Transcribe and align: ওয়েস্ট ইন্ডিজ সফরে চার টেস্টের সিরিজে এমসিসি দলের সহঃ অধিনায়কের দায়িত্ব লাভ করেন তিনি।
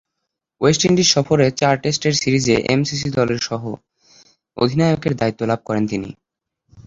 ওয়েস্ট 0.61 0.81
ইন্ডিজ 0.87 1.07
সফরে 1.15 1.47
চার 1.59 1.75
টেস্টের 1.83 2.13
সিরিজে 2.21 2.55
এমসিসি 2.73 3.09
দলের 3.17 3.39
সহঃ 3.41 3.65
অধিনায়কের 4.57 5.13
দায়িত্ব 5.19 5.41
লাভ 5.45 5.59
করেন 5.67 5.83
তিনি। 5.91 6.09